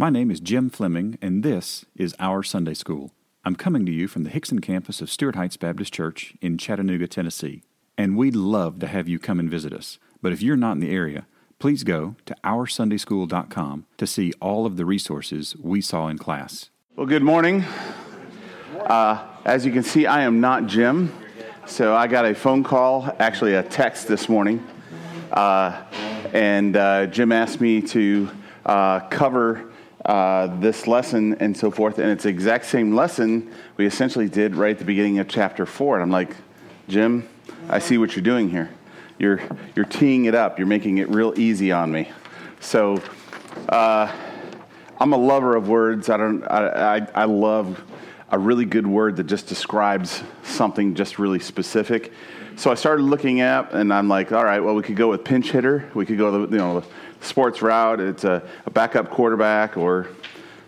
[0.00, 3.12] My name is Jim Fleming, and this is Our Sunday School.
[3.44, 7.06] I'm coming to you from the Hixson campus of Stuart Heights Baptist Church in Chattanooga,
[7.06, 7.64] Tennessee.
[7.98, 9.98] And we'd love to have you come and visit us.
[10.22, 11.26] But if you're not in the area,
[11.58, 16.70] please go to OurSundaySchool.com to see all of the resources we saw in class.
[16.96, 17.62] Well, good morning.
[18.78, 21.12] Uh, as you can see, I am not Jim.
[21.66, 24.66] So I got a phone call, actually a text this morning.
[25.30, 25.82] Uh,
[26.32, 28.30] and uh, Jim asked me to
[28.64, 29.69] uh, cover
[30.04, 31.98] uh, this lesson and so forth.
[31.98, 35.66] And it's the exact same lesson we essentially did right at the beginning of chapter
[35.66, 35.96] four.
[35.96, 36.34] And I'm like,
[36.88, 37.28] Jim,
[37.68, 38.70] I see what you're doing here.
[39.18, 39.40] You're,
[39.76, 42.10] you're teeing it up, you're making it real easy on me.
[42.60, 43.02] So
[43.68, 44.10] uh,
[44.98, 46.08] I'm a lover of words.
[46.08, 47.82] I, don't, I, I, I love
[48.30, 52.12] a really good word that just describes something just really specific.
[52.56, 55.24] So I started looking at, and I'm like, all right, well, we could go with
[55.24, 55.90] pinch hitter.
[55.94, 56.82] We could go, the, you know,
[57.20, 58.00] sports route.
[58.00, 60.08] It's a, a backup quarterback, or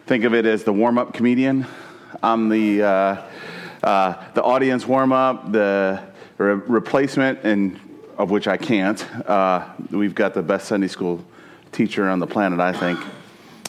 [0.07, 1.67] think of it as the warm up comedian.
[2.23, 3.23] I'm the, uh,
[3.83, 6.03] uh, the audience warm up, the
[6.39, 7.79] re- replacement, and
[8.19, 9.05] of which I can't.
[9.29, 11.25] Uh, we've got the best Sunday school
[11.73, 13.01] teacher on the planet, I think.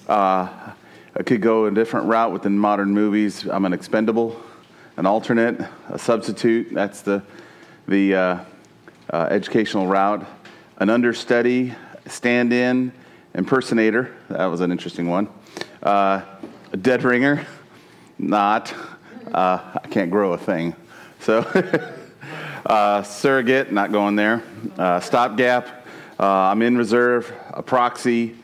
[0.07, 0.49] Uh,
[1.15, 3.47] I could go a different route within modern movies.
[3.47, 4.41] I'm an expendable,
[4.97, 6.73] an alternate, a substitute.
[6.73, 7.23] That's the,
[7.87, 8.39] the uh,
[9.11, 10.25] uh, educational route.
[10.77, 11.73] An understudy,
[12.07, 12.91] stand in,
[13.33, 14.15] impersonator.
[14.29, 15.29] That was an interesting one.
[15.81, 16.21] Uh,
[16.71, 17.45] a dead ringer.
[18.17, 18.73] Not.
[19.33, 20.75] Uh, I can't grow a thing.
[21.19, 21.39] So,
[22.65, 24.43] uh, surrogate, not going there.
[24.77, 25.87] Uh, stopgap.
[26.19, 27.33] Uh, I'm in reserve.
[27.51, 28.35] A proxy.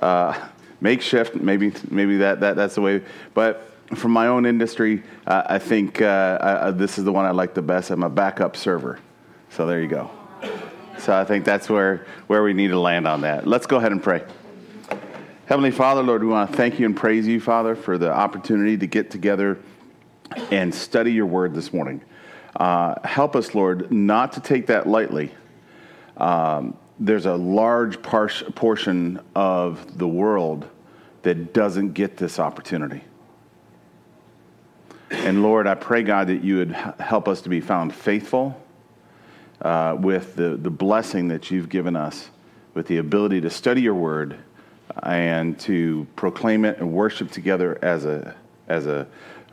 [0.00, 0.48] Uh,
[0.80, 1.34] makeshift.
[1.34, 3.02] Maybe, maybe that, that, that's the way.
[3.34, 7.62] But from my own industry, I think I, this is the one I like the
[7.62, 7.90] best.
[7.90, 8.98] I'm a backup server.
[9.50, 10.10] So there you go.
[11.00, 13.46] So I think that's where, where we need to land on that.
[13.46, 14.22] Let's go ahead and pray.
[15.46, 18.76] Heavenly Father, Lord, we want to thank you and praise you, Father, for the opportunity
[18.76, 19.58] to get together
[20.50, 22.02] and study your word this morning.
[22.54, 25.32] Uh, help us, Lord, not to take that lightly.
[26.18, 30.68] Um, there's a large par- portion of the world
[31.22, 33.02] that doesn't get this opportunity.
[35.10, 38.60] And Lord, I pray, God, that you would help us to be found faithful
[39.62, 42.30] uh, with the, the blessing that you've given us,
[42.74, 44.38] with the ability to study your word
[45.02, 48.34] and to proclaim it and worship together as a,
[48.68, 49.06] as a,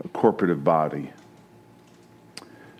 [0.03, 1.12] a corporative body.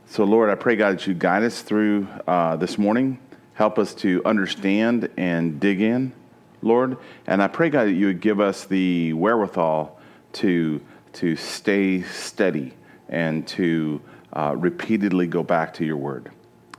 [0.08, 3.20] So, Lord, I pray, God, that you guide us through uh, this morning.
[3.56, 6.14] Help us to understand and dig in,
[6.62, 6.98] Lord.
[7.26, 10.00] And I pray, God, that you would give us the wherewithal
[10.34, 10.82] to,
[11.14, 12.74] to stay steady
[13.09, 14.00] and to
[14.32, 16.32] uh, repeatedly go back to your word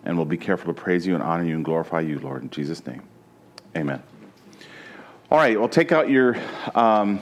[0.09, 2.49] and we'll be careful to praise you and honor you and glorify you, Lord, in
[2.49, 3.03] Jesus' name.
[3.77, 4.03] Amen.
[5.31, 6.35] All right, well, take out your,
[6.75, 7.21] um,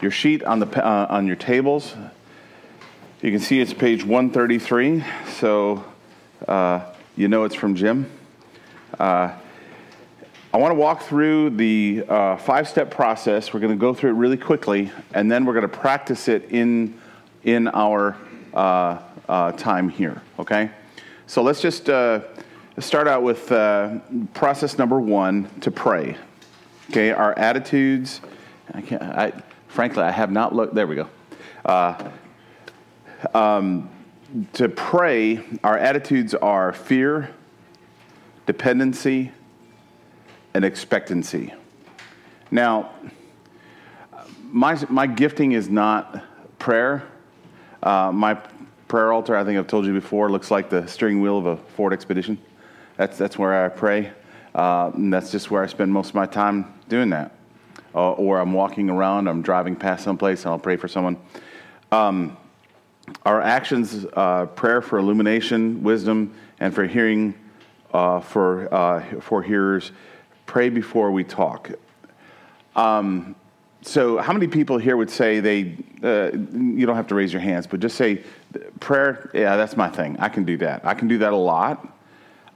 [0.00, 1.94] your sheet on, the, uh, on your tables.
[3.20, 5.04] You can see it's page 133,
[5.34, 5.84] so
[6.48, 6.80] uh,
[7.16, 8.10] you know it's from Jim.
[8.98, 9.32] Uh,
[10.52, 13.54] I want to walk through the uh, five step process.
[13.54, 16.50] We're going to go through it really quickly, and then we're going to practice it
[16.50, 17.00] in,
[17.44, 18.16] in our
[18.52, 18.98] uh,
[19.28, 20.72] uh, time here, okay?
[21.26, 22.20] So let's just uh,
[22.78, 23.98] start out with uh,
[24.34, 26.16] process number one to pray.
[26.90, 28.20] Okay, our attitudes.
[28.74, 29.02] I can't.
[29.02, 29.32] I,
[29.68, 30.74] frankly, I have not looked.
[30.74, 31.08] There we go.
[31.64, 32.10] Uh,
[33.34, 33.88] um,
[34.54, 37.30] to pray, our attitudes are fear,
[38.46, 39.30] dependency,
[40.54, 41.54] and expectancy.
[42.50, 42.90] Now,
[44.42, 46.22] my, my gifting is not
[46.58, 47.04] prayer.
[47.82, 48.38] Uh, my
[48.92, 51.56] prayer altar, I think I've told you before, looks like the steering wheel of a
[51.56, 52.36] Ford Expedition.
[52.98, 54.12] That's, that's where I pray.
[54.54, 57.34] Uh, and that's just where I spend most of my time doing that.
[57.94, 61.16] Uh, or I'm walking around, I'm driving past someplace, and I'll pray for someone.
[61.90, 62.36] Um,
[63.24, 67.32] our actions, uh, prayer for illumination, wisdom, and for hearing
[67.94, 69.90] uh, for, uh, for hearers,
[70.44, 71.70] pray before we talk.
[72.76, 73.36] Um,
[73.84, 77.42] so, how many people here would say they, uh, you don't have to raise your
[77.42, 78.22] hands, but just say,
[78.80, 80.16] prayer, yeah, that's my thing.
[80.18, 80.84] I can do that.
[80.84, 81.86] I can do that a lot.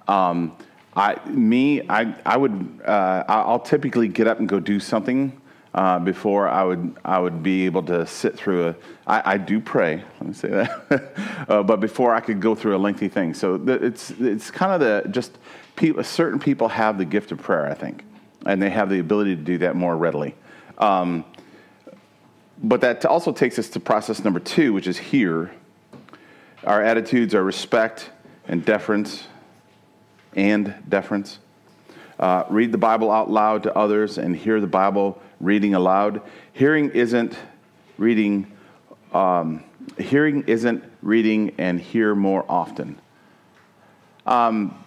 [0.09, 0.57] Um,
[0.95, 5.41] I, me, I, I would, uh, I'll typically get up and go do something
[5.75, 8.77] uh, before I would, I would be able to sit through a.
[9.07, 10.03] I, I do pray.
[10.21, 11.13] Let me say that.
[11.49, 14.81] uh, but before I could go through a lengthy thing, so it's, it's kind of
[14.81, 15.37] the just
[15.77, 16.03] people.
[16.03, 18.05] Certain people have the gift of prayer, I think,
[18.47, 20.35] and they have the ability to do that more readily.
[20.79, 21.27] Um,
[22.63, 25.51] but that also takes us to process number two, which is here.
[26.67, 28.11] Our attitudes are respect
[28.49, 29.29] and deference
[30.35, 31.39] and deference.
[32.19, 36.23] uh, read the Bible out loud to others and hear the Bible reading aloud.
[36.53, 37.39] Hearing isn't
[37.99, 38.51] reading.
[39.13, 39.65] Um,
[39.99, 42.99] hearing isn't reading and hear more often.
[44.25, 44.83] Um,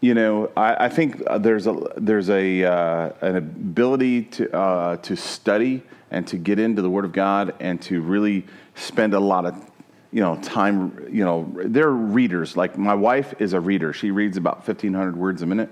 [0.00, 5.16] you know, I, I think there's a there's a uh, an ability to uh, to
[5.16, 9.46] study and to get into the Word of God and to really spend a lot
[9.46, 9.69] of
[10.12, 11.08] you know time.
[11.10, 12.56] You know, they're readers.
[12.56, 13.92] Like my wife is a reader.
[13.92, 15.70] She reads about fifteen hundred words a minute,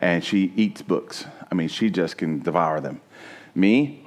[0.00, 1.26] and she eats books.
[1.50, 3.00] I mean, she just can devour them.
[3.54, 4.04] Me,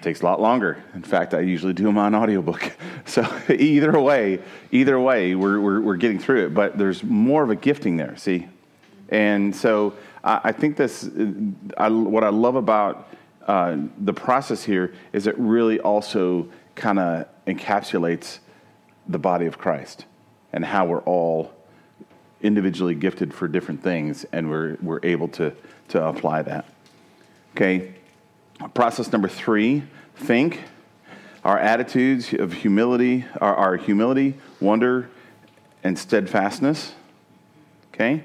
[0.00, 0.82] takes a lot longer.
[0.94, 2.72] In fact, I usually do them on audiobook.
[3.08, 4.40] So either way,
[4.72, 6.54] either way, we're, we're, we're, getting through it.
[6.54, 8.48] But there's more of a gifting there, see?
[9.10, 11.08] And so I, I think this,
[11.78, 13.08] I, what I love about
[13.46, 18.40] uh, the process here is it really also kind of encapsulates
[19.08, 20.04] the body of Christ
[20.52, 21.52] and how we're all
[22.42, 25.54] individually gifted for different things and we're, we're able to,
[25.88, 26.66] to apply that.
[27.54, 27.94] Okay,
[28.74, 29.82] process number three
[30.16, 30.62] think.
[31.44, 35.08] Our attitudes of humility are our humility, wonder,
[35.84, 36.92] and steadfastness.
[37.94, 38.24] Okay?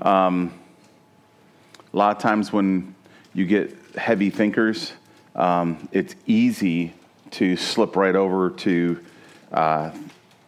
[0.00, 0.58] Um,
[1.92, 2.94] a lot of times when
[3.34, 4.92] you get heavy thinkers,
[5.34, 6.94] um, it's easy
[7.32, 9.04] to slip right over to
[9.52, 9.90] uh,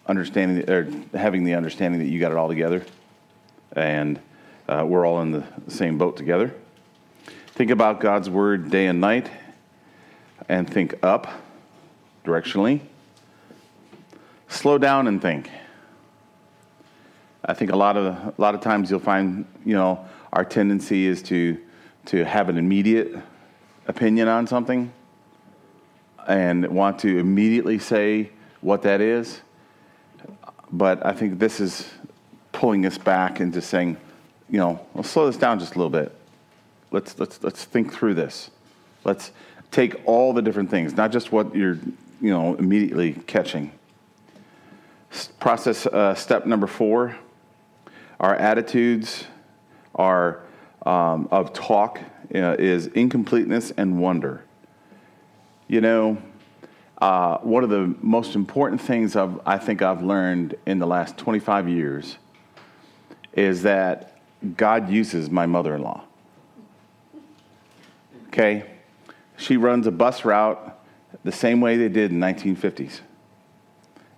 [0.07, 2.85] understanding or having the understanding that you got it all together,
[3.73, 4.21] and
[4.69, 6.55] uh, we're all in the same boat together.
[7.49, 9.31] Think about God's word day and night
[10.49, 11.29] and think up
[12.25, 12.81] directionally.
[14.49, 15.51] Slow down and think.
[17.45, 21.07] I think a lot of a lot of times you'll find, you know, our tendency
[21.07, 21.59] is to
[22.07, 23.17] to have an immediate
[23.87, 24.93] opinion on something
[26.27, 28.31] and want to immediately say
[28.63, 29.43] what that is.
[30.73, 31.91] But I think this is
[32.53, 33.99] pulling us back into saying,
[34.49, 36.17] you know, let's slow this down just a little bit.
[36.91, 38.51] Let's let's let's think through this.
[39.05, 39.33] Let's
[39.71, 41.79] take all the different things, not just what you're,
[42.21, 43.73] you know, immediately catching.
[45.39, 47.17] Process uh, step number four
[48.23, 49.25] our attitudes
[49.97, 50.41] are
[50.87, 52.01] um, of talk
[52.35, 54.45] uh, is incompleteness and wonder.
[55.67, 56.19] You know,
[57.03, 61.19] uh, one of the most important things I've, I think I've learned in the last
[61.19, 62.17] 25 years
[63.33, 64.21] is that
[64.57, 66.05] God uses my mother in law.
[68.29, 68.71] Okay?
[69.37, 70.81] She runs a bus route
[71.25, 73.01] the same way they did in 1950s.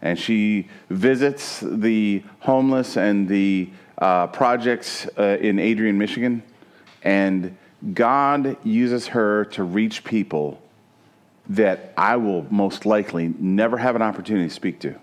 [0.02, 6.42] And she visits the homeless and the uh, projects uh, in Adrian, Michigan.
[7.02, 7.56] And
[7.94, 10.60] God uses her to reach people
[11.48, 14.94] that I will most likely never have an opportunity to speak to.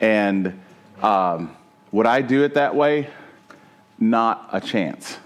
[0.00, 0.58] And
[1.02, 1.56] um,
[1.92, 3.08] would I do it that way?
[3.98, 5.18] Not a chance.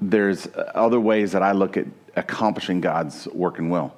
[0.00, 1.86] There's other ways that I look at
[2.16, 3.94] accomplishing God's work and will.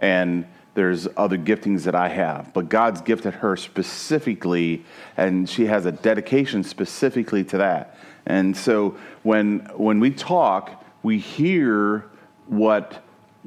[0.00, 4.84] And there's other giftings that I have, but God's gifted her specifically,
[5.16, 7.96] and she has a dedication specifically to that.
[8.26, 12.04] And so when, when we talk, we hear
[12.46, 13.02] what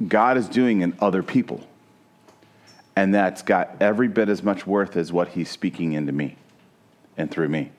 [0.06, 1.66] God is doing in other people.
[2.96, 6.36] And that's got every bit as much worth as what He's speaking into me
[7.16, 7.70] and through me.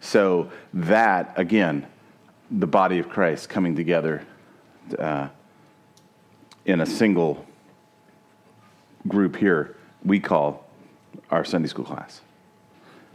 [0.00, 1.86] So, that, again,
[2.50, 4.22] the body of Christ coming together
[4.98, 5.28] uh,
[6.66, 7.46] in a single
[9.08, 10.64] group here we call
[11.30, 12.20] our Sunday school class.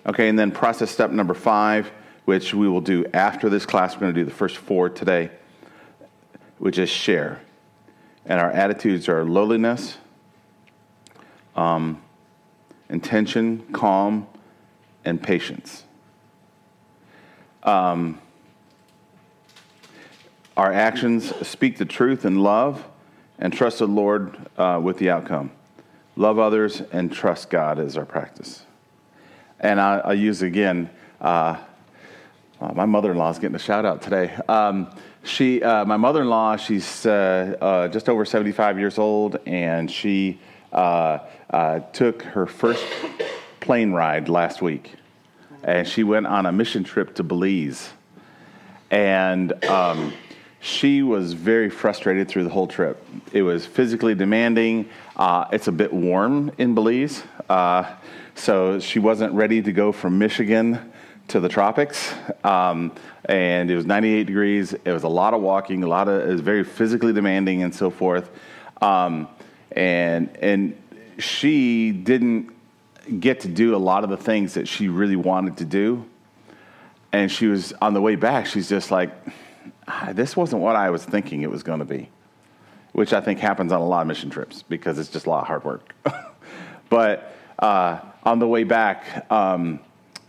[0.05, 1.91] Okay, and then process step number five,
[2.25, 3.95] which we will do after this class.
[3.95, 5.29] We're going to do the first four today,
[6.57, 7.39] which is share.
[8.25, 9.97] And our attitudes are lowliness,
[11.55, 12.01] um,
[12.89, 14.27] intention, calm,
[15.05, 15.83] and patience.
[17.63, 18.19] Um,
[20.55, 22.85] our actions speak the truth in love
[23.37, 25.51] and trust the Lord uh, with the outcome.
[26.15, 28.65] Love others and trust God is our practice.
[29.59, 30.89] And I, will use again,
[31.21, 31.57] uh,
[32.59, 34.33] uh, my mother in law is getting a shout out today.
[34.49, 34.93] Um,
[35.29, 39.89] she, uh, my mother in law, she's uh, uh, just over 75 years old, and
[39.89, 40.39] she
[40.73, 41.19] uh,
[41.93, 42.83] took her first
[43.59, 44.95] plane ride last week.
[45.63, 47.89] And she went on a mission trip to Belize.
[48.89, 50.13] And um,
[50.61, 53.05] she was very frustrated through the whole trip.
[53.31, 54.89] It was physically demanding.
[55.15, 57.93] Uh, it's a bit warm in Belize, uh,
[58.35, 60.91] so she wasn't ready to go from Michigan
[61.29, 62.13] to the tropics.
[62.43, 62.91] Um,
[63.25, 64.73] and it was 98 degrees.
[64.73, 67.73] It was a lot of walking, a lot of it was very physically demanding, and
[67.73, 68.29] so forth.
[68.81, 69.27] Um,
[69.71, 70.81] and and
[71.19, 72.51] she didn't
[73.19, 76.05] get to do a lot of the things that she really wanted to do.
[77.11, 79.11] and she was on the way back, she's just like,
[79.87, 82.09] ah, this wasn't what I was thinking it was going to be,
[82.93, 85.41] which I think happens on a lot of mission trips because it's just a lot
[85.41, 85.95] of hard work.
[86.89, 89.79] but uh, on the way back, um,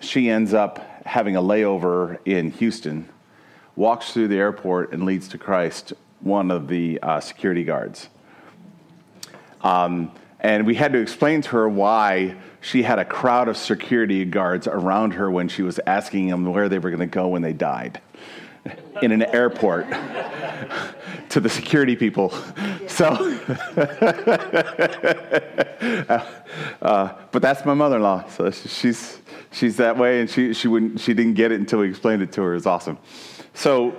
[0.00, 3.08] she ends up having a layover in Houston,
[3.76, 8.08] walks through the airport, and leads to Christ one of the uh, security guards.
[9.62, 14.24] Um, and we had to explain to her why she had a crowd of security
[14.24, 17.42] guards around her when she was asking them where they were going to go when
[17.42, 18.00] they died
[19.02, 19.86] in an airport
[21.30, 22.30] to the security people.
[22.88, 23.06] So,
[26.82, 28.28] uh, but that's my mother-in-law.
[28.28, 29.20] So she's
[29.52, 32.32] she's that way, and she she wouldn't she didn't get it until we explained it
[32.32, 32.54] to her.
[32.54, 32.98] It's awesome.
[33.54, 33.96] So,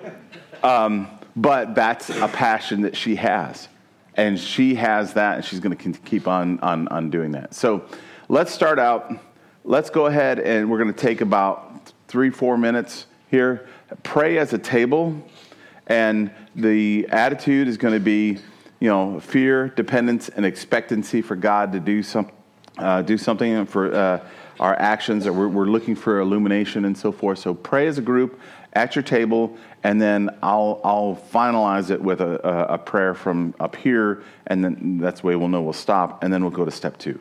[0.64, 3.68] um, but that's a passion that she has,
[4.16, 7.54] and she has that, and she's going to keep on on on doing that.
[7.54, 7.86] So,
[8.28, 9.12] let's start out.
[9.64, 13.68] Let's go ahead, and we're going to take about three four minutes here.
[14.04, 15.16] Pray as a table,
[15.92, 18.40] and the attitude is going to be,
[18.80, 22.32] you know, fear, dependence, and expectancy for God to do some
[22.78, 23.94] uh, do something for.
[23.94, 24.20] Uh,
[24.60, 27.40] our actions, that we're, we're looking for illumination and so forth.
[27.40, 28.40] So pray as a group
[28.74, 32.40] at your table, and then I'll, I'll finalize it with a,
[32.72, 36.32] a, prayer from up here, and then that's the way we'll know we'll stop, and
[36.32, 37.20] then we'll go to step two.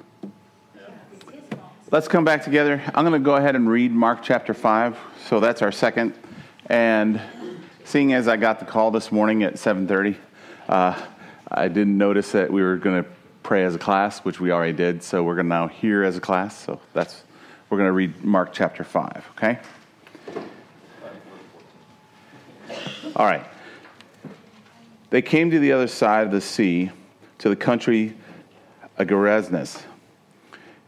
[1.90, 2.80] Let's come back together.
[2.94, 4.96] I'm going to go ahead and read Mark chapter 5.
[5.26, 6.14] So that's our second.
[6.66, 7.20] And
[7.90, 10.16] seeing as I got the call this morning at 7:30,
[10.68, 10.94] uh,
[11.50, 13.10] I didn't notice that we were going to
[13.42, 15.02] pray as a class, which we already did.
[15.02, 16.56] So we're going to now hear as a class.
[16.56, 17.24] So that's
[17.68, 19.58] we're going to read Mark chapter 5, okay?
[23.16, 23.44] All right.
[25.10, 26.90] They came to the other side of the sea,
[27.38, 28.16] to the country
[28.98, 29.82] of Gerasenes.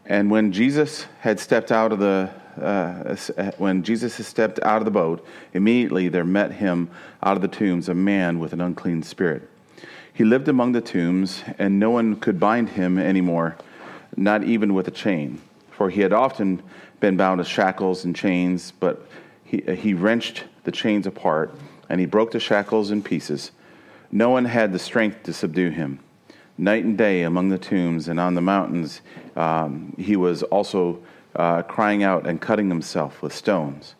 [0.05, 2.29] And when Jesus had stepped out of the
[2.61, 3.15] uh,
[3.57, 6.89] when Jesus had stepped out of the boat, immediately there met him
[7.21, 9.49] out of the tombs a man with an unclean spirit.
[10.13, 13.57] He lived among the tombs, and no one could bind him anymore,
[14.15, 15.41] not even with a chain
[15.73, 16.61] for he had often
[16.99, 19.05] been bound with shackles and chains, but
[19.43, 21.53] he, he wrenched the chains apart,
[21.89, 23.51] and he broke the shackles in pieces.
[24.11, 25.99] No one had the strength to subdue him.
[26.57, 29.01] Night and day among the tombs and on the mountains,
[29.35, 30.99] um, he was also
[31.35, 33.95] uh, crying out and cutting himself with stones.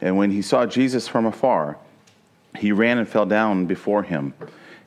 [0.00, 1.78] And when he saw Jesus from afar,
[2.58, 4.34] he ran and fell down before him.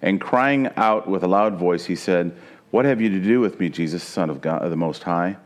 [0.01, 2.35] And crying out with a loud voice, he said,
[2.71, 5.37] What have you to do with me, Jesus, Son of God, the Most High?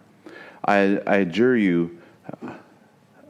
[0.65, 1.97] I, I adjure you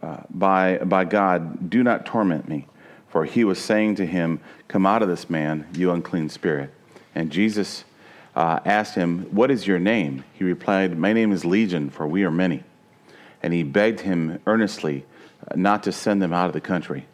[0.01, 2.67] uh, by, by God, do not torment me.
[3.09, 6.71] For he was saying to him, Come out of this man, you unclean spirit.
[7.15, 7.83] And Jesus
[8.35, 10.23] uh, asked him, What is your name?
[10.33, 12.63] He replied, My name is Legion, for we are many.
[13.43, 15.05] And he begged him earnestly
[15.49, 17.05] uh, not to send them out of the country.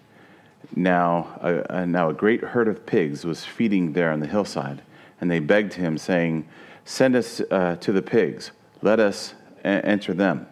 [0.75, 1.39] Now,
[1.85, 4.81] now a great herd of pigs was feeding there on the hillside,
[5.21, 6.47] and they begged him, saying,
[6.85, 8.51] Send us uh, to the pigs.
[8.81, 10.47] Let us enter them.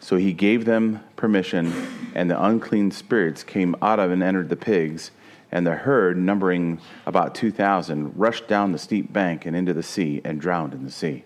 [0.00, 1.72] So he gave them permission,
[2.14, 5.10] and the unclean spirits came out of and entered the pigs,
[5.50, 10.20] and the herd, numbering about 2,000, rushed down the steep bank and into the sea
[10.24, 11.24] and drowned in the sea.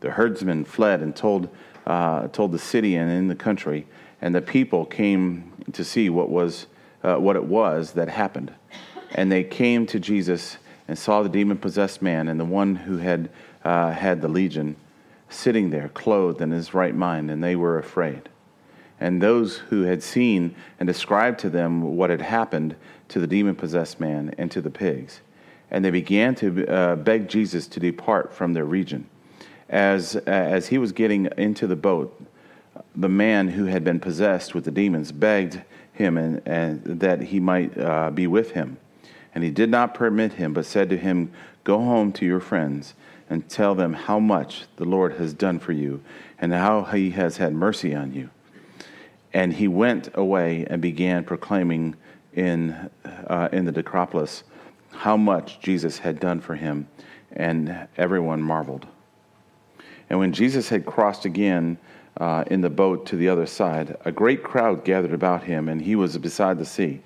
[0.00, 1.48] The herdsmen fled and told,
[1.86, 3.86] uh, told the city and in the country,
[4.20, 6.66] and the people came to see what, was,
[7.02, 8.52] uh, what it was that happened.
[9.14, 10.58] And they came to Jesus
[10.88, 13.30] and saw the demon possessed man and the one who had
[13.64, 14.76] uh, had the legion
[15.28, 18.28] sitting there, clothed in his right mind, and they were afraid.
[19.00, 22.76] And those who had seen and described to them what had happened
[23.08, 25.20] to the demon possessed man and to the pigs.
[25.70, 29.08] And they began to uh, beg Jesus to depart from their region.
[29.68, 32.20] As, as he was getting into the boat,
[32.94, 37.40] the man who had been possessed with the demons begged him and, and that he
[37.40, 38.76] might uh, be with him.
[39.34, 41.32] And he did not permit him, but said to him,
[41.64, 42.94] Go home to your friends
[43.30, 46.02] and tell them how much the Lord has done for you
[46.38, 48.30] and how he has had mercy on you.
[49.32, 51.96] And he went away and began proclaiming
[52.34, 54.44] in, uh, in the Decapolis
[54.92, 56.86] how much Jesus had done for him,
[57.32, 58.86] and everyone marveled.
[60.10, 61.78] And when Jesus had crossed again
[62.18, 65.80] uh, in the boat to the other side, a great crowd gathered about him, and
[65.80, 67.00] he was beside the sea.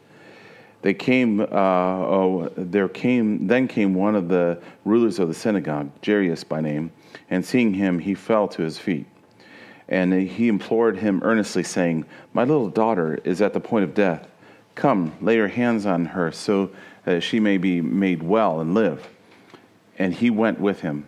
[0.83, 5.91] They came, uh, oh, there came, then came one of the rulers of the synagogue,
[6.05, 6.93] Jairus by name,
[7.31, 9.07] and seeing him, he fell to his feet.
[9.89, 14.29] And he implored him earnestly, saying, My little daughter is at the point of death.
[14.75, 16.71] Come, lay your hands on her so
[17.05, 19.09] that she may be made well and live.
[19.99, 21.07] And he went with him.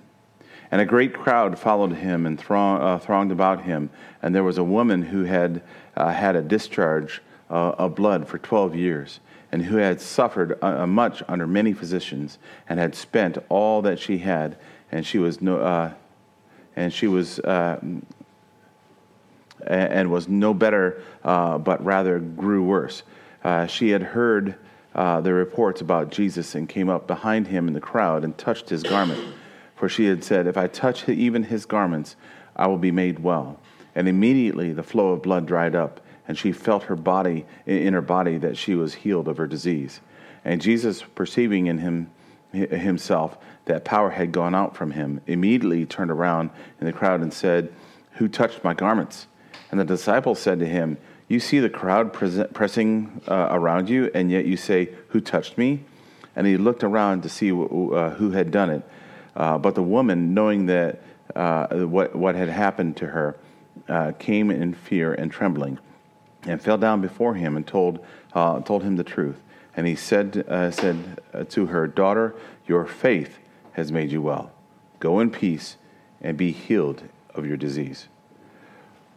[0.71, 3.91] And a great crowd followed him and throng, uh, thronged about him.
[4.23, 5.63] And there was a woman who had
[5.97, 9.19] uh, had a discharge uh, of blood for 12 years,
[9.51, 14.19] and who had suffered uh, much under many physicians, and had spent all that she
[14.19, 14.57] had,
[14.93, 15.93] and she was no, uh,
[16.77, 17.81] and she was, uh,
[19.67, 23.03] and was no better, but rather grew worse.
[23.67, 24.55] she had heard
[24.95, 28.85] the reports about Jesus, and came up behind him in the crowd and touched his
[28.85, 29.21] garment
[29.81, 32.15] for she had said, If I touch even his garments,
[32.55, 33.59] I will be made well.
[33.95, 38.03] And immediately the flow of blood dried up, and she felt her body in her
[38.03, 40.03] body that she was healed of her disease.
[40.45, 42.11] And Jesus, perceiving in him
[42.53, 47.33] himself that power had gone out from him, immediately turned around in the crowd and
[47.33, 47.73] said,
[48.17, 49.29] Who touched my garments?
[49.71, 54.31] And the disciples said to him, You see the crowd pressing uh, around you, and
[54.31, 55.85] yet you say, Who touched me?
[56.37, 58.83] And he looked around to see uh, who had done it.
[59.37, 61.03] Uh, but the woman, knowing that
[61.35, 63.37] uh, what, what had happened to her,
[63.89, 65.79] uh, came in fear and trembling,
[66.43, 69.41] and fell down before him and told, uh, told him the truth.
[69.77, 71.21] And he said, uh, said
[71.51, 72.35] to her, Daughter,
[72.67, 73.39] your faith
[73.73, 74.53] has made you well.
[74.99, 75.77] Go in peace
[76.21, 77.03] and be healed
[77.35, 78.09] of your disease.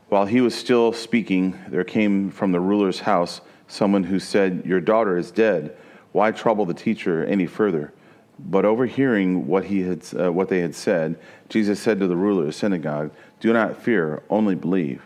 [0.10, 4.80] While he was still speaking, there came from the ruler's house someone who said, Your
[4.80, 5.76] daughter is dead.
[6.12, 7.94] Why trouble the teacher any further?
[8.40, 12.42] But overhearing what, he had, uh, what they had said, Jesus said to the ruler
[12.42, 15.04] of the synagogue, Do not fear, only believe.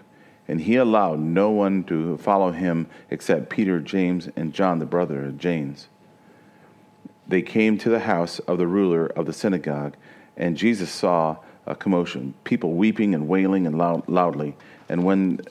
[0.48, 5.26] And he allowed no one to follow him except Peter, James, and John, the brother
[5.26, 5.90] of James.
[7.28, 9.98] They came to the house of the ruler of the synagogue,
[10.38, 14.56] and Jesus saw a commotion, people weeping and wailing and loud, loudly.
[14.88, 15.42] And when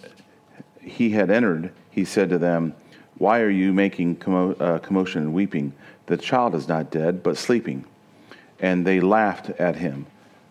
[0.80, 2.74] he had entered, he said to them,
[3.18, 5.72] Why are you making commo- uh, commotion and weeping?
[6.06, 7.84] The child is not dead, but sleeping.
[8.60, 10.06] And they laughed at him.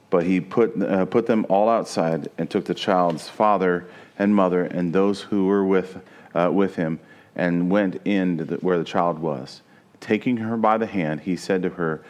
[0.10, 4.64] But he put, uh, put them all outside and took the child's father and mother
[4.64, 5.98] and those who were with,
[6.34, 7.00] uh, with him
[7.36, 9.62] and went in the, where the child was.
[10.00, 12.04] Taking her by the hand, he said to her,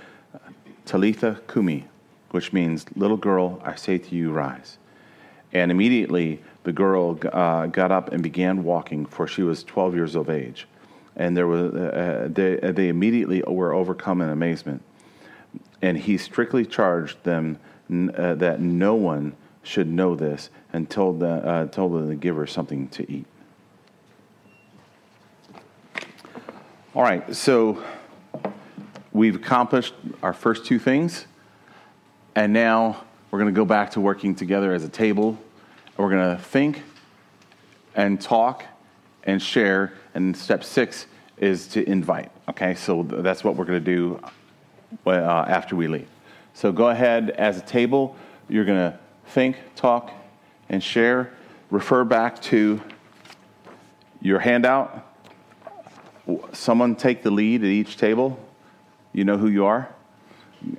[0.85, 1.85] Talitha Kumi,
[2.31, 4.77] which means, Little girl, I say to you, rise.
[5.51, 10.15] And immediately the girl uh, got up and began walking, for she was 12 years
[10.15, 10.67] of age
[11.15, 14.81] and there was uh, they, they immediately were overcome in amazement.
[15.81, 21.27] And he strictly charged them uh, that no one should know this and told, the,
[21.27, 23.25] uh, told them to give her something to eat.
[26.93, 27.83] All right, so
[29.11, 31.25] we've accomplished our first two things,
[32.35, 35.37] and now we're going to go back to working together as a table.
[35.97, 36.83] We're going to think
[37.95, 38.65] and talk
[39.23, 39.93] and share.
[40.13, 42.31] And step six is to invite.
[42.49, 44.19] Okay, so that's what we're going to do
[45.05, 46.07] uh, after we leave.
[46.53, 48.15] So go ahead as a table.
[48.49, 50.11] You're going to think, talk,
[50.67, 51.31] and share.
[51.71, 52.81] Refer back to
[54.21, 55.07] your handout.
[56.51, 58.37] Someone take the lead at each table.
[59.13, 59.89] You know who you are.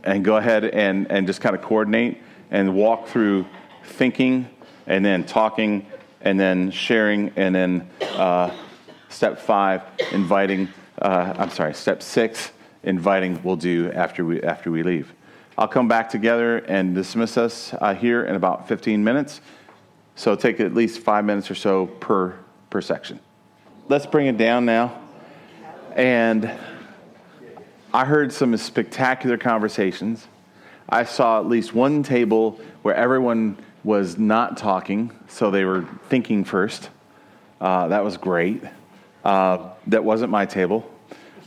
[0.05, 3.47] And go ahead and, and just kind of coordinate and walk through
[3.85, 4.49] thinking
[4.87, 5.87] and then talking
[6.21, 8.51] and then sharing, and then uh,
[9.09, 10.69] step five, inviting.
[11.01, 12.51] Uh, I'm sorry, step six,
[12.83, 13.41] inviting.
[13.43, 15.13] We'll do after we after we leave.
[15.59, 19.41] I'll come back together and dismiss us uh, here in about 15 minutes.
[20.15, 22.35] So take at least five minutes or so per
[22.71, 23.21] per section.
[23.89, 25.01] Let's bring it down now.
[25.95, 26.51] And
[27.95, 30.27] I heard some spectacular conversations.
[30.89, 36.43] I saw at least one table where everyone was not talking, so they were thinking
[36.43, 36.91] first.
[37.61, 38.61] Uh, that was great.
[39.25, 40.91] Uh, that wasn't my table.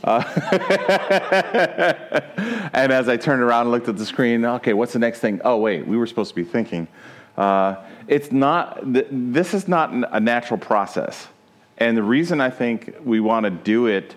[0.02, 0.24] Uh,
[2.72, 5.42] and as I turned around and looked at the screen, okay, what's the next thing?
[5.44, 6.88] Oh, wait, we were supposed to be thinking.
[7.36, 7.76] Uh,
[8.08, 11.28] it's not, th- this is not a natural process.
[11.76, 14.16] And the reason I think we want to do it,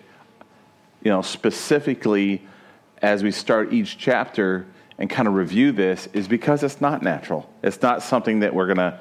[1.04, 2.42] you know, specifically
[3.02, 4.66] as we start each chapter
[4.98, 7.50] and kind of review this is because it's not natural.
[7.64, 9.00] It's not something that we're going to,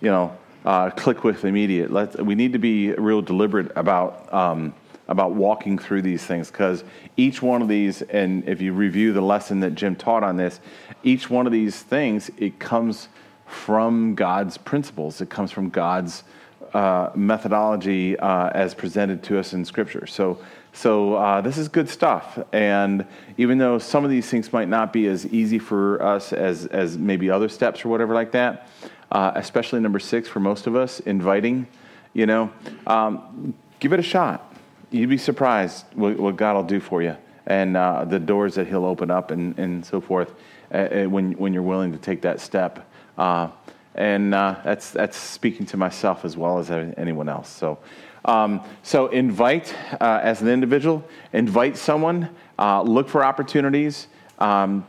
[0.00, 1.90] you know, uh, click with immediate.
[1.90, 4.74] Let's, we need to be real deliberate about um,
[5.08, 6.84] about walking through these things because
[7.16, 10.60] each one of these, and if you review the lesson that Jim taught on this,
[11.02, 13.08] each one of these things it comes
[13.46, 15.20] from God's principles.
[15.20, 16.24] It comes from God's
[16.72, 20.06] uh, methodology uh, as presented to us in Scripture.
[20.06, 20.38] So
[20.72, 22.38] so uh, this is good stuff.
[22.52, 23.06] And
[23.36, 26.96] even though some of these things might not be as easy for us as, as
[26.96, 28.68] maybe other steps or whatever like that,
[29.10, 31.66] uh, especially number six for most of us, inviting,
[32.14, 32.50] you know,
[32.86, 34.54] um, give it a shot.
[34.90, 38.66] You'd be surprised what, what God will do for you and uh, the doors that
[38.66, 40.32] He'll open up and, and so forth
[40.72, 42.88] uh, uh, when, when you're willing to take that step.
[43.18, 43.48] Uh,
[43.94, 47.50] and that's, that's speaking to myself as well as anyone else.
[47.50, 47.78] So,
[48.24, 54.06] um, so invite uh, as an individual, invite someone, look for opportunities,
[54.38, 54.86] um,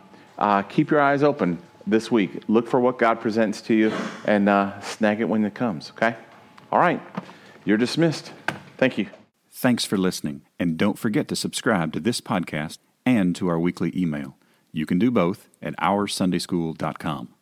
[0.69, 2.43] keep your eyes open this week.
[2.47, 3.91] Look for what God presents to you
[4.25, 4.49] and
[4.83, 6.15] snag it when it comes, okay?
[6.71, 7.01] All right,
[7.65, 8.31] you're dismissed.
[8.77, 9.07] Thank you.
[9.51, 13.91] Thanks for listening, and don't forget to subscribe to this podcast and to our weekly
[13.95, 14.37] email.
[14.71, 17.32] You can do both at OurSundaySchool.com.